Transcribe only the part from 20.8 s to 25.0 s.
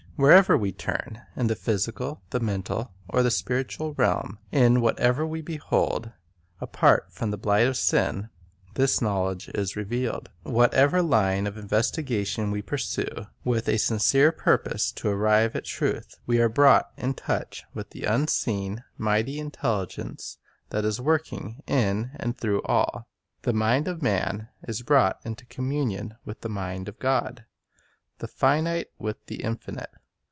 is working in and through all. The mind of man is